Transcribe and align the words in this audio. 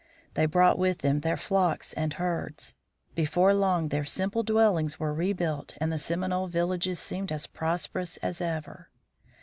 They 0.33 0.47
brought 0.47 0.79
with 0.79 1.03
them 1.03 1.19
their 1.19 1.37
flocks 1.37 1.93
and 1.93 2.13
herds. 2.13 2.73
Before 3.13 3.53
long 3.53 3.89
their 3.89 4.03
simple 4.03 4.41
dwellings 4.41 4.99
were 4.99 5.13
re 5.13 5.31
built 5.31 5.75
and 5.77 5.91
the 5.91 5.99
Seminole 5.99 6.47
villages 6.47 6.97
seemed 6.97 7.31
as 7.31 7.45
prosperous 7.45 8.17
as 8.17 8.41
ever. 8.41 8.89